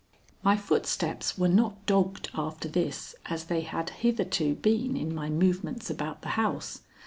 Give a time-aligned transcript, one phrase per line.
[0.41, 5.91] My footsteps were not dogged after this as they had hitherto been in my movements
[5.91, 6.81] about the house.